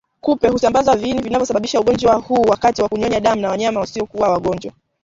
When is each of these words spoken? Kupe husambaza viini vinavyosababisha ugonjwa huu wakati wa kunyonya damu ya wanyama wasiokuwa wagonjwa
Kupe 0.21 0.47
husambaza 0.47 0.95
viini 0.95 1.21
vinavyosababisha 1.21 1.79
ugonjwa 1.79 2.15
huu 2.15 2.41
wakati 2.49 2.81
wa 2.81 2.89
kunyonya 2.89 3.19
damu 3.19 3.41
ya 3.41 3.49
wanyama 3.49 3.79
wasiokuwa 3.79 4.29
wagonjwa 4.29 4.73